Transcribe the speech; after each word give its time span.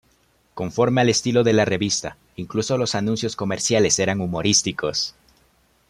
Conforme 0.55 1.01
al 1.01 1.09
estilo 1.09 1.43
de 1.43 1.53
la 1.53 1.63
revista, 1.63 2.17
incluso 2.35 2.75
los 2.75 2.95
anuncios 2.95 3.35
comerciales 3.35 3.99
eran 3.99 4.19
humorísticos. 4.19 5.13